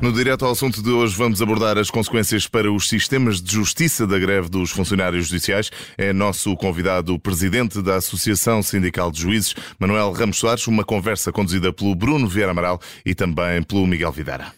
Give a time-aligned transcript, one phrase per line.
[0.00, 4.06] No direto ao assunto de hoje vamos abordar as consequências para os sistemas de justiça
[4.06, 5.70] da greve dos funcionários judiciais.
[5.98, 11.30] É nosso convidado o presidente da Associação Sindical de Juízes, Manuel Ramos Soares, uma conversa
[11.30, 14.54] conduzida pelo Bruno Vieira Amaral e também pelo Miguel Vidara.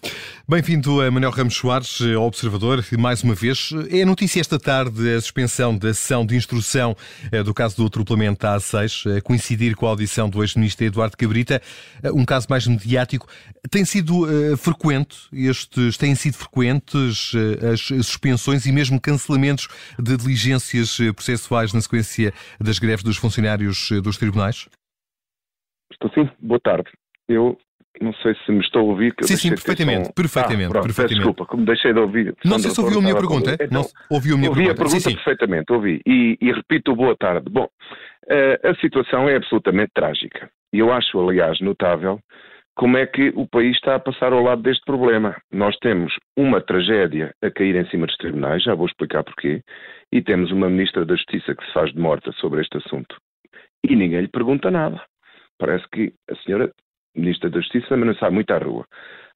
[0.52, 3.70] Bem-vindo a Manuel Ramos Soares, ao Observador, mais uma vez.
[3.90, 6.94] É notícia esta tarde a suspensão da sessão de instrução
[7.32, 11.16] eh, do caso do atropelamento da A6, a coincidir com a audição do ex-ministro Eduardo
[11.16, 11.62] Cabrita,
[12.02, 13.26] eh, um caso mais mediático.
[13.70, 20.14] Tem sido uh, frequente, estes têm sido frequentes uh, as suspensões e mesmo cancelamentos de
[20.18, 24.68] diligências processuais na sequência das greves dos funcionários dos tribunais?
[25.90, 26.30] Estou sim.
[26.42, 26.90] Boa tarde.
[27.26, 27.56] Eu
[28.00, 29.14] não sei se me estou a ouvir.
[29.22, 30.06] sim, sim, perfeitamente.
[30.06, 30.12] Som...
[30.12, 31.16] Perfeitamente, ah, pronto, perfeitamente.
[31.16, 32.34] Desculpa, como deixei de ouvir.
[32.44, 33.54] Não sei se ouviu a minha pergunta.
[33.54, 34.82] Então, não, ouviu a minha ouvi pergunta.
[34.82, 36.00] a pergunta sim, perfeitamente, ouvi.
[36.06, 37.50] E, e, repito, boa tarde.
[37.50, 40.50] Bom, uh, a situação é absolutamente trágica.
[40.72, 42.18] E eu acho, aliás, notável
[42.74, 45.36] como é que o país está a passar ao lado deste problema.
[45.52, 49.60] Nós temos uma tragédia a cair em cima dos tribunais, já vou explicar porquê,
[50.10, 53.16] e temos uma Ministra da Justiça que se faz de morta sobre este assunto.
[53.84, 55.02] E ninguém lhe pergunta nada.
[55.58, 56.72] Parece que a senhora
[57.14, 58.86] Ministra da Justiça também não sai muito à rua.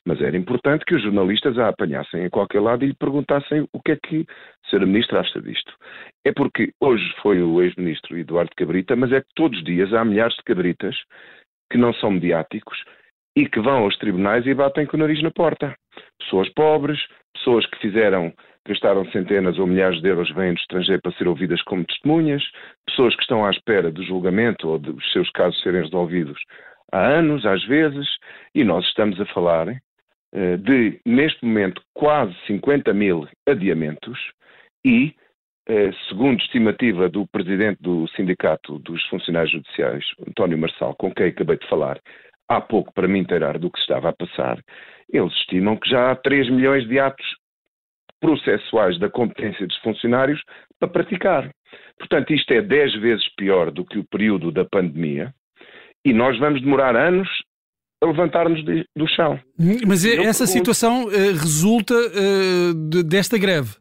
[0.06, 3.82] Mas era importante que os jornalistas a apanhassem a qualquer lado e lhe perguntassem o
[3.82, 4.24] que é que
[4.64, 4.86] a Sra.
[4.86, 5.72] Ministra acha disto.
[6.24, 10.04] É porque hoje foi o ex-ministro Eduardo Cabrita, mas é que todos os dias há
[10.04, 10.96] milhares de cabritas
[11.70, 12.78] que não são mediáticos
[13.36, 15.74] e que vão aos tribunais e batem com o nariz na porta.
[16.20, 17.00] Pessoas pobres,
[17.34, 18.32] pessoas que fizeram,
[18.64, 22.44] gastaram centenas ou milhares de euros vêm do estrangeiro para ser ouvidas como testemunhas,
[22.86, 26.38] pessoas que estão à espera do julgamento ou dos seus casos serem resolvidos
[26.92, 28.06] há anos, às vezes,
[28.54, 29.68] e nós estamos a falar
[30.32, 34.18] eh, de, neste momento, quase 50 mil adiamentos
[34.84, 35.14] e,
[35.68, 41.58] eh, segundo estimativa do presidente do Sindicato dos Funcionários Judiciais, António Marçal, com quem acabei
[41.58, 42.00] de falar,
[42.48, 44.62] há pouco para me inteirar do que estava a passar,
[45.12, 47.26] eles estimam que já há 3 milhões de atos
[48.20, 50.42] processuais da competência dos funcionários
[50.78, 51.50] para praticar.
[51.98, 55.32] Portanto, isto é 10 vezes pior do que o período da pandemia
[56.06, 57.28] e nós vamos demorar anos
[58.00, 59.40] a levantar-nos do chão.
[59.86, 63.74] Mas essa pergunto, situação uh, resulta uh, de, desta greve?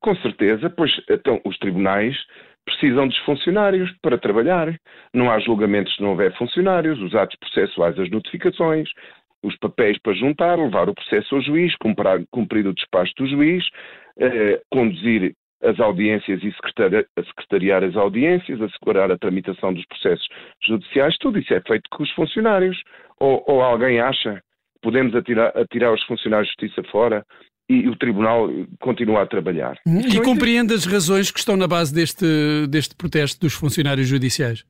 [0.00, 2.16] Com certeza, pois então, os tribunais
[2.64, 4.74] precisam dos funcionários para trabalhar.
[5.12, 8.88] Não há julgamentos se não houver funcionários, os atos processuais, as notificações,
[9.42, 13.64] os papéis para juntar, levar o processo ao juiz, cumprir, cumprir o despacho do juiz,
[14.18, 16.52] eh, conduzir as audiências e
[17.24, 20.26] secretariar as audiências, assegurar a tramitação dos processos
[20.66, 22.80] judiciais, tudo isso é feito com os funcionários.
[23.20, 24.42] Ou, ou alguém acha
[24.82, 27.24] podemos atirar, atirar os funcionários de justiça fora
[27.70, 28.48] e o Tribunal
[28.80, 29.78] continua a trabalhar.
[29.86, 34.64] E compreende as razões que estão na base deste, deste protesto dos funcionários judiciais?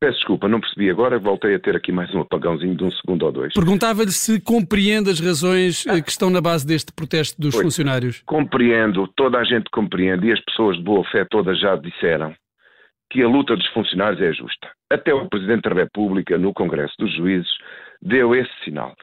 [0.00, 3.24] Peço desculpa, não percebi agora, voltei a ter aqui mais um apagãozinho de um segundo
[3.26, 3.52] ou dois.
[3.52, 6.00] Perguntava-lhe se compreende as razões ah.
[6.00, 8.22] que estão na base deste protesto dos pois, funcionários.
[8.24, 12.32] Compreendo, toda a gente compreende e as pessoas de boa fé todas já disseram
[13.10, 14.70] que a luta dos funcionários é justa.
[14.88, 17.50] Até o Presidente da República, no Congresso dos Juízes,
[18.00, 18.94] deu esse sinal.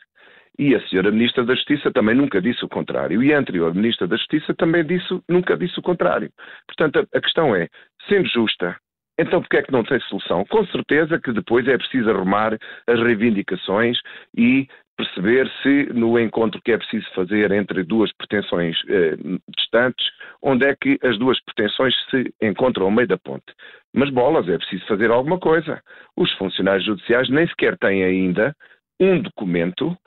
[0.57, 3.21] E a senhora Ministra da Justiça também nunca disse o contrário.
[3.21, 6.31] E a anterior Ministra da Justiça também disse, nunca disse o contrário.
[6.67, 7.67] Portanto, a, a questão é,
[8.07, 8.77] sendo justa,
[9.17, 10.43] então, porquê é que não tem solução?
[10.45, 13.97] Com certeza que depois é preciso arrumar as reivindicações
[14.37, 14.67] e
[14.97, 19.15] perceber se no encontro que é preciso fazer entre duas pretensões eh,
[19.57, 20.05] distantes,
[20.41, 23.45] onde é que as duas pretensões se encontram ao meio da ponte.
[23.93, 25.81] Mas bolas, é preciso fazer alguma coisa.
[26.17, 28.55] Os funcionários judiciais nem sequer têm ainda
[28.99, 29.97] um documento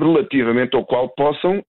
[0.00, 1.62] relativamente ao qual possam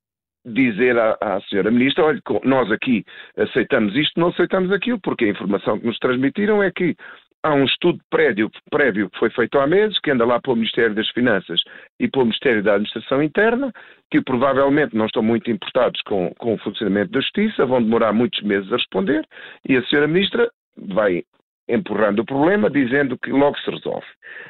[0.45, 3.05] dizer à, à senhora ministra, olha, nós aqui
[3.37, 6.95] aceitamos isto, não aceitamos aquilo, porque a informação que nos transmitiram é que
[7.43, 10.55] há um estudo prévio, prévio que foi feito há meses, que anda lá para o
[10.55, 11.61] Ministério das Finanças
[11.99, 13.71] e para o Ministério da Administração Interna,
[14.09, 18.41] que provavelmente não estão muito importados com, com o funcionamento da Justiça, vão demorar muitos
[18.43, 19.25] meses a responder,
[19.68, 21.23] e a senhora Ministra vai
[21.68, 24.06] empurrando o problema, dizendo que logo se resolve.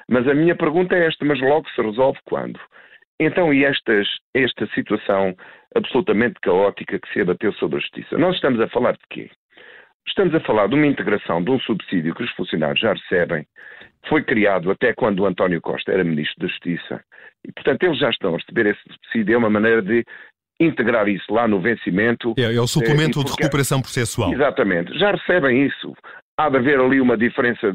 [0.09, 2.59] Mas a minha pergunta é esta, mas logo se resolve quando?
[3.25, 5.35] Então, e estas, esta situação
[5.75, 8.17] absolutamente caótica que se abateu sobre a justiça?
[8.17, 9.29] Nós estamos a falar de quê?
[10.07, 13.45] Estamos a falar de uma integração de um subsídio que os funcionários já recebem,
[14.07, 17.01] foi criado até quando o António Costa era Ministro da Justiça,
[17.47, 20.03] e portanto eles já estão a receber esse subsídio, é uma maneira de
[20.59, 22.33] integrar isso lá no vencimento.
[22.37, 24.33] É, é o suplemento é, de recuperação processual.
[24.33, 25.93] Exatamente, já recebem isso.
[26.37, 27.73] Há de haver ali uma diferença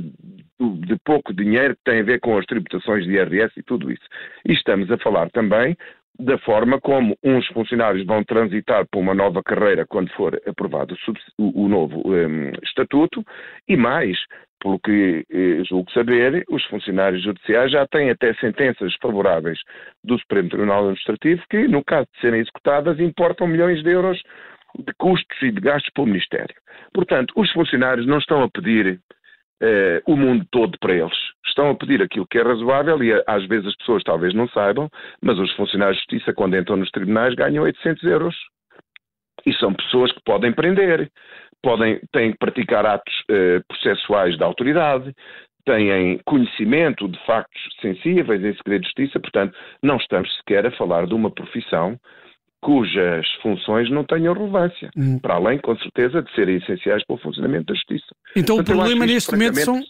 [0.61, 4.05] de pouco dinheiro que tem a ver com as tributações de IRS e tudo isso.
[4.47, 5.77] E estamos a falar também
[6.19, 10.97] da forma como uns funcionários vão transitar para uma nova carreira quando for aprovado
[11.39, 13.25] o, o novo um, estatuto,
[13.69, 14.19] e mais,
[14.61, 19.61] pelo que eh, julgo saber, os funcionários judiciais já têm até sentenças favoráveis
[20.03, 24.21] do Supremo Tribunal Administrativo que, no caso de serem executadas, importam milhões de euros
[24.77, 26.55] de custos e de gastos para o Ministério.
[26.93, 29.01] Portanto, os funcionários não estão a pedir
[29.63, 31.17] eh, o mundo todo para eles.
[31.47, 34.89] Estão a pedir aquilo que é razoável e às vezes as pessoas talvez não saibam,
[35.23, 38.37] mas os funcionários de justiça, quando entram nos tribunais, ganham 800 euros.
[39.47, 41.11] E são pessoas que podem prender,
[41.63, 45.15] podem, têm que praticar atos eh, processuais da autoridade,
[45.65, 51.07] têm conhecimento de factos sensíveis em segredo de justiça, portanto, não estamos sequer a falar
[51.07, 51.99] de uma profissão
[52.61, 55.19] cujas funções não tenham relevância, hum.
[55.19, 58.07] para além, com certeza, de serem essenciais para o funcionamento da justiça.
[58.37, 59.83] Então Portanto, o problema neste momento são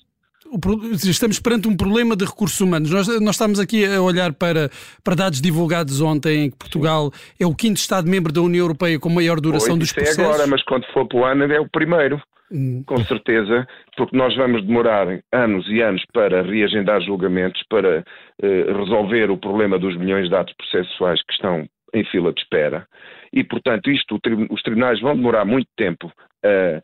[1.05, 2.91] estamos perante um problema de recursos humanos.
[2.91, 4.71] Nós, nós, estamos aqui a olhar para,
[5.05, 9.09] para dados divulgados ontem em que Portugal é o quinto Estado-membro da União Europeia com
[9.11, 10.19] maior duração pois, dos processos.
[10.19, 12.21] é agora, mas quando for para o ano é o primeiro.
[12.51, 12.83] Hum.
[12.87, 18.03] Com certeza, porque nós vamos demorar anos e anos para reagendar julgamentos, para
[18.43, 22.87] eh, resolver o problema dos milhões de atos processuais que estão em fila de espera.
[23.33, 24.19] E, portanto, isto,
[24.51, 26.13] os tribunais vão demorar muito tempo
[26.45, 26.83] a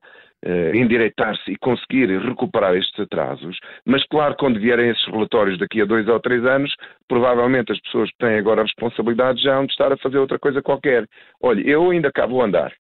[0.74, 3.56] endireitar-se e conseguir recuperar estes atrasos,
[3.86, 6.70] mas claro, quando vierem esses relatórios daqui a dois ou três anos,
[7.08, 10.60] provavelmente as pessoas que têm agora a responsabilidade já vão estar a fazer outra coisa
[10.60, 11.06] qualquer.
[11.42, 12.74] Olha, eu ainda cá vou andar.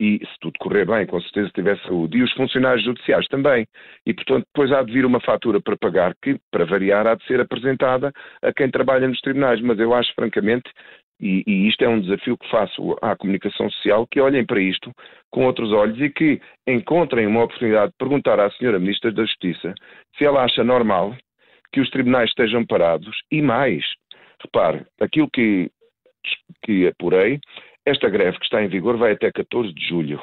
[0.00, 2.18] E se tudo correr bem, com certeza tiver saúde.
[2.18, 3.66] E os funcionários judiciais também.
[4.06, 7.24] E, portanto, depois há de vir uma fatura para pagar que, para variar, há de
[7.26, 8.12] ser apresentada
[8.42, 9.60] a quem trabalha nos tribunais.
[9.60, 10.70] Mas eu acho, francamente,
[11.20, 14.92] e, e, isto é um desafio que faço à comunicação social, que olhem para isto
[15.30, 19.74] com outros olhos e que encontrem uma oportunidade de perguntar à senhora Ministra da Justiça
[20.16, 21.16] se ela acha normal
[21.72, 23.84] que os tribunais estejam parados e mais.
[24.40, 25.70] Repare, aquilo que,
[26.62, 27.40] que apurei,
[27.84, 30.20] esta greve que está em vigor vai até 14 de julho.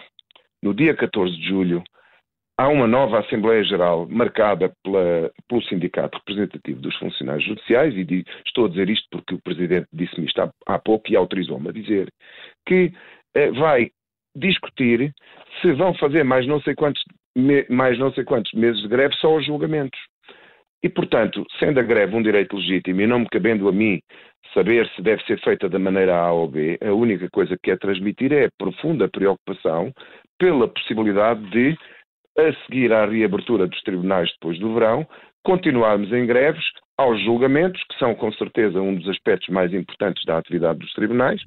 [0.64, 1.84] No dia 14 de julho,
[2.58, 8.66] há uma nova Assembleia Geral marcada pela, pelo Sindicato Representativo dos Funcionários Judiciais, e estou
[8.66, 12.10] a dizer isto porque o Presidente disse-me isto há, há, pouco e autorizou-me a dizer,
[12.66, 12.92] que
[13.36, 13.90] eh, vai
[14.36, 15.14] discutir
[15.62, 17.02] se vão fazer mais não sei quantos,
[17.36, 20.00] me, mais não sei quantos meses de greve só os julgamentos.
[20.84, 24.00] E, portanto, sendo a greve um direito legítimo e não me cabendo a mim
[24.54, 27.80] saber se deve ser feita da maneira A ou B, a única coisa que quer
[27.80, 29.92] transmitir é profunda preocupação
[30.38, 31.76] pela possibilidade de
[32.38, 35.08] a seguir à reabertura dos tribunais depois do verão,
[35.44, 36.64] continuarmos em greves
[36.98, 41.42] aos julgamentos, que são com certeza um dos aspectos mais importantes da atividade dos tribunais,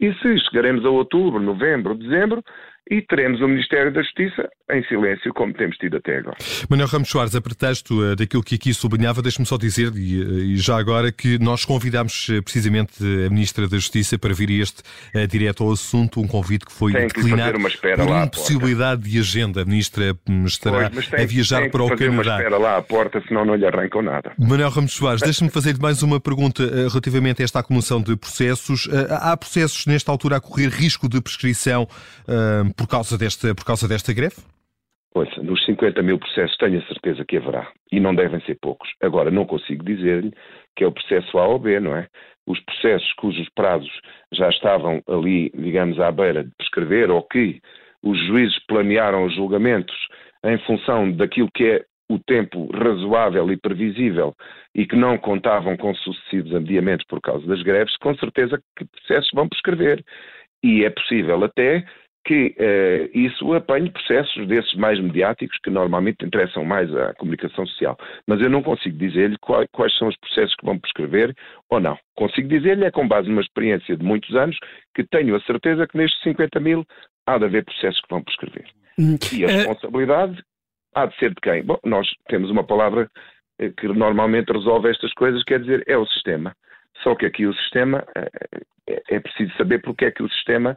[0.00, 2.42] e se chegaremos a outubro, novembro, dezembro,
[2.88, 6.36] e teremos o Ministério da Justiça em silêncio, como temos tido até agora.
[6.68, 10.56] Manuel Ramos Soares, a pretexto eh, daquilo que aqui sublinhava, deixe-me só dizer, e, eh,
[10.56, 14.82] já agora, que nós convidámos eh, precisamente a Ministra da Justiça para vir este
[15.14, 19.18] uh, direto ao assunto, um convite que foi tem declinado uma espera por impossibilidade de
[19.18, 19.62] agenda.
[19.62, 22.30] A Ministra hum, estará pois, tem, a viajar tem para o fazer Canadá.
[22.30, 24.32] Uma espera lá à porta, senão não lhe arrancam nada.
[24.38, 28.88] Manuel Ramos Soares, deixe-me fazer mais uma pergunta relativamente a esta acumulação de processos.
[29.10, 31.88] Há processos nesta altura a correr risco de prescrição
[32.76, 34.36] por causa desta por causa desta greve?
[35.12, 37.68] Ouça, nos 50 mil processos tenho a certeza que haverá.
[37.90, 38.88] E não devem ser poucos.
[39.02, 40.32] Agora, não consigo dizer-lhe
[40.76, 42.06] que é o processo A ou B, não é?
[42.46, 43.90] Os processos cujos prazos
[44.32, 47.60] já estavam ali, digamos, à beira de prescrever ou que
[48.02, 49.94] os juízes planearam os julgamentos
[50.44, 54.34] em função daquilo que é o tempo razoável e previsível
[54.74, 59.30] e que não contavam com sucessivos adiamentos por causa das greves, com certeza que processos
[59.32, 60.04] vão prescrever.
[60.62, 61.84] E é possível até
[62.24, 67.96] que eh, isso apanhe processos desses mais mediáticos que normalmente interessam mais à comunicação social.
[68.26, 71.34] Mas eu não consigo dizer-lhe quais, quais, são os processos que vão prescrever
[71.70, 71.98] ou não.
[72.14, 74.56] Consigo dizer-lhe é com base numa experiência de muitos anos
[74.94, 76.84] que tenho a certeza que nestes 50 mil
[77.26, 78.66] há de haver processos que vão prescrever.
[78.98, 79.16] Hum.
[79.32, 80.42] E a eh, responsabilidade
[80.94, 81.62] há de ser de quem?
[81.62, 83.10] Bom, nós temos uma palavra
[83.58, 86.54] eh, que normalmente resolve estas coisas, quer dizer, é o sistema.
[87.02, 88.04] Só que aqui o sistema,
[88.90, 90.76] é, é preciso saber porque é que o sistema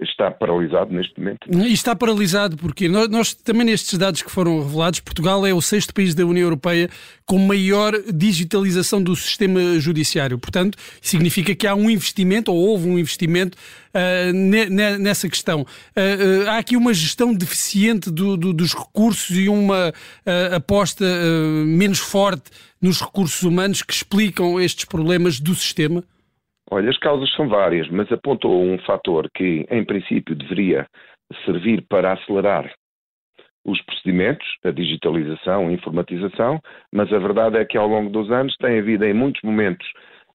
[0.00, 1.40] está paralisado neste momento.
[1.50, 5.60] E está paralisado porque nós, nós, também nestes dados que foram revelados, Portugal é o
[5.60, 6.88] sexto país da União Europeia
[7.26, 10.38] com maior digitalização do sistema judiciário.
[10.38, 13.56] Portanto, significa que há um investimento, ou houve um investimento
[13.94, 14.66] uh, ne,
[14.98, 15.62] nessa questão.
[15.62, 19.92] Uh, uh, há aqui uma gestão deficiente do, do, dos recursos e uma
[20.54, 21.04] aposta
[21.66, 26.04] menos forte nos recursos humanos que explicam estes problemas do sistema?
[26.72, 30.86] Olha, as causas são várias, mas apontou um fator que, em princípio, deveria
[31.44, 32.72] servir para acelerar
[33.62, 36.58] os procedimentos, a digitalização, a informatização,
[36.90, 39.86] mas a verdade é que ao longo dos anos tem havido em muitos momentos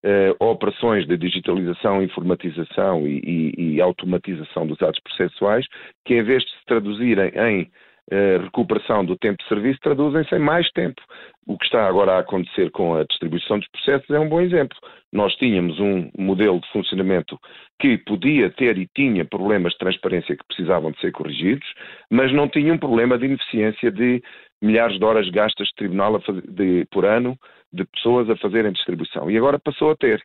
[0.03, 5.65] eh, operações de digitalização, informatização e, e, e, automatização dos atos processuais
[6.05, 7.71] que, em vez de se traduzirem em
[8.11, 11.01] uh, recuperação do tempo de serviço traduzem-se em mais tempo.
[11.45, 14.77] O que está agora a acontecer com a distribuição dos processos é um bom exemplo.
[15.13, 17.39] Nós tínhamos um modelo de funcionamento
[17.79, 21.67] que podia ter e tinha problemas de transparência que precisavam de ser corrigidos,
[22.11, 24.21] mas não tinha um problema de ineficiência de
[24.61, 27.37] milhares de horas gastas de tribunal fazer, de, por ano
[27.71, 29.29] de pessoas a fazerem distribuição.
[29.29, 30.21] E agora passou a ter.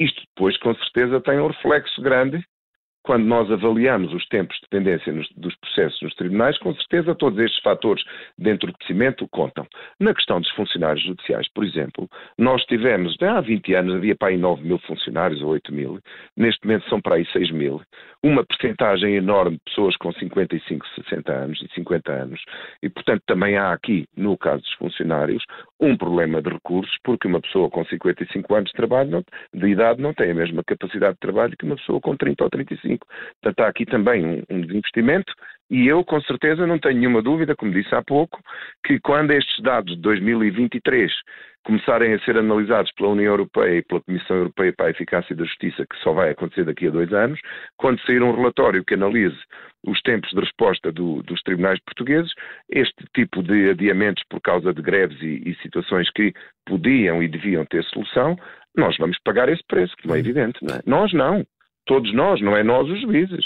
[0.00, 2.42] Isto depois, com certeza, tem um reflexo grande
[3.08, 7.38] quando nós avaliamos os tempos de dependência nos, dos processos nos tribunais, com certeza todos
[7.38, 8.04] estes fatores
[8.36, 9.66] de entorpecimento contam.
[9.98, 14.36] Na questão dos funcionários judiciais, por exemplo, nós tivemos, há 20 anos havia para aí
[14.36, 15.98] 9 mil funcionários ou 8 mil,
[16.36, 17.80] neste momento são para aí 6 mil,
[18.22, 22.42] uma percentagem enorme de pessoas com 55, 60 anos e 50 anos,
[22.82, 25.42] e portanto também há aqui, no caso dos funcionários,
[25.80, 30.02] um problema de recursos, porque uma pessoa com 55 anos de trabalho, não, de idade,
[30.02, 33.06] não tem a mesma capacidade de trabalho que uma pessoa com 30 ou 35.
[33.40, 35.32] Portanto, há aqui também um, um desinvestimento
[35.70, 38.40] e eu, com certeza, não tenho nenhuma dúvida, como disse há pouco,
[38.84, 41.12] que quando estes dados de 2023
[41.64, 45.44] começarem a ser analisados pela União Europeia e pela Comissão Europeia para a Eficácia da
[45.44, 47.38] Justiça, que só vai acontecer daqui a dois anos,
[47.76, 49.36] quando sair um relatório que analise
[49.86, 52.32] os tempos de resposta do, dos tribunais portugueses,
[52.70, 56.32] este tipo de adiamentos por causa de greves e, e situações que
[56.66, 58.36] podiam e deviam ter solução,
[58.74, 60.58] nós vamos pagar esse preço, como é evidente.
[60.62, 60.80] Não é?
[60.86, 61.44] Nós não
[61.88, 63.44] todos nós, não é nós os juízes,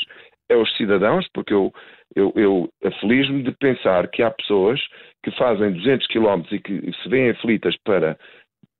[0.50, 1.72] é os cidadãos, porque eu,
[2.14, 4.80] eu, eu afelijo-me de pensar que há pessoas
[5.22, 8.16] que fazem 200 quilómetros e que se veem aflitas para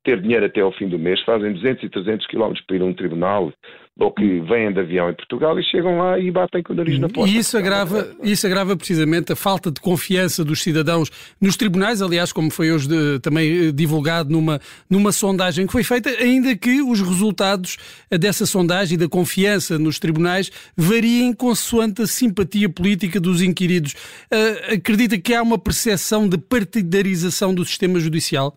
[0.05, 2.85] ter dinheiro até ao fim do mês, fazem 200 e 300 quilómetros para ir a
[2.85, 3.53] um tribunal
[3.99, 6.99] ou que vêm de avião em Portugal e chegam lá e batem com o nariz
[6.99, 7.31] na porta.
[7.31, 12.33] E isso agrava, isso agrava precisamente a falta de confiança dos cidadãos nos tribunais, aliás,
[12.33, 16.81] como foi hoje de, também eh, divulgado numa, numa sondagem que foi feita, ainda que
[16.81, 17.77] os resultados
[18.11, 23.93] eh, dessa sondagem e da confiança nos tribunais variem consoante a simpatia política dos inquiridos.
[24.33, 28.57] Uh, acredita que há uma percepção de partidarização do sistema judicial?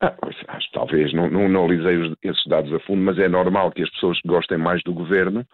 [0.00, 0.14] Ah,
[0.86, 4.28] talvez, não, não analisei esses dados a fundo, mas é normal que as pessoas que
[4.28, 5.44] gostem mais do governo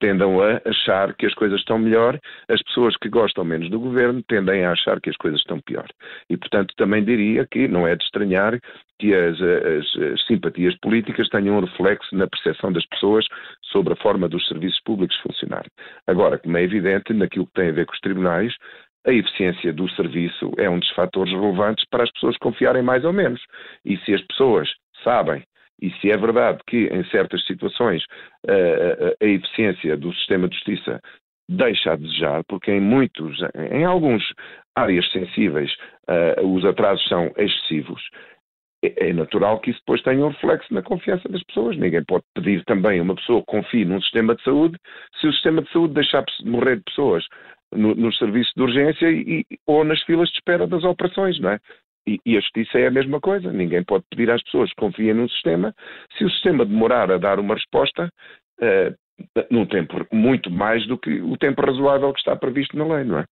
[0.00, 2.18] tendam a achar que as coisas estão melhor,
[2.48, 5.86] as pessoas que gostam menos do governo tendem a achar que as coisas estão pior.
[6.28, 8.58] E, portanto, também diria que não é de estranhar
[8.98, 13.26] que as, as, as simpatias políticas tenham um reflexo na percepção das pessoas
[13.70, 15.70] sobre a forma dos serviços públicos funcionarem.
[16.06, 18.54] Agora, como é evidente, naquilo que tem a ver com os tribunais,
[19.06, 23.12] a eficiência do serviço é um dos fatores relevantes para as pessoas confiarem mais ou
[23.12, 23.40] menos.
[23.84, 24.68] E se as pessoas
[25.02, 25.42] sabem,
[25.80, 28.04] e se é verdade que em certas situações
[28.46, 31.00] a, a, a eficiência do sistema de justiça
[31.48, 33.38] deixa a desejar, porque em muitos,
[33.72, 34.22] em alguns
[34.76, 35.72] áreas sensíveis,
[36.08, 38.02] uh, os atrasos são excessivos.
[38.84, 41.76] É, é natural que isso depois tenha um reflexo na confiança das pessoas.
[41.76, 44.78] Ninguém pode pedir também a uma pessoa que confie num sistema de saúde
[45.20, 47.24] se o sistema de saúde deixar de morrer de pessoas
[47.72, 51.58] no, nos serviços de urgência e, ou nas filas de espera das operações, não é?
[52.06, 53.52] E, e, a justiça é a mesma coisa.
[53.52, 55.74] Ninguém pode pedir às pessoas que confiem num sistema.
[56.16, 58.10] Se o sistema demorar a dar uma resposta,
[58.60, 63.04] uh, num tempo muito mais do que o tempo razoável que está previsto na lei,
[63.04, 63.24] não é?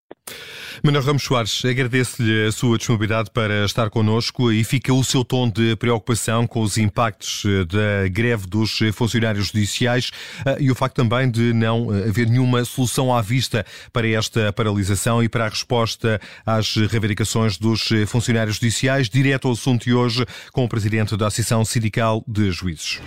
[0.82, 5.48] Manuel Ramos Soares, agradeço-lhe a sua disponibilidade para estar connosco e fica o seu tom
[5.48, 10.12] de preocupação com os impactos eh, da greve dos funcionários judiciais
[10.46, 14.52] eh, e o facto também de não eh, haver nenhuma solução à vista para esta
[14.52, 19.08] paralisação e para a resposta às reivindicações dos funcionários judiciais.
[19.08, 23.00] Direto ao assunto de hoje com o Presidente da Associação Sindical de Juízes.